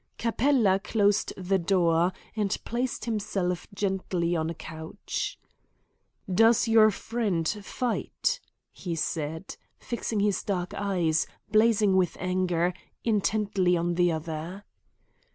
Capella 0.17 0.79
closed 0.83 1.31
the 1.37 1.59
door, 1.59 2.11
and 2.35 2.57
placed 2.65 3.05
himself 3.05 3.67
gently 3.71 4.35
on 4.35 4.49
a 4.49 4.55
couch. 4.55 5.37
"Does 6.27 6.67
your 6.67 6.89
friend 6.89 7.47
fight?" 7.47 8.39
he 8.71 8.95
said, 8.95 9.57
fixing 9.77 10.19
his 10.19 10.41
dark 10.43 10.73
eyes, 10.75 11.27
blazing 11.51 11.95
with 11.95 12.17
anger, 12.19 12.73
intently 13.03 13.77
on 13.77 13.93
the 13.93 14.11
other. 14.11 14.63